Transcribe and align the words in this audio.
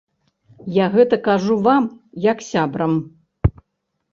Я 0.83 0.87
гэта 0.95 1.19
кажу 1.27 1.57
вам, 1.67 1.83
як 2.31 2.41
сябрам. 2.49 2.97